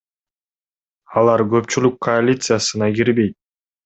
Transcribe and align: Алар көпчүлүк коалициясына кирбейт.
Алар 1.21 1.43
көпчүлүк 1.51 1.99
коалициясына 2.07 2.89
кирбейт. 3.01 3.37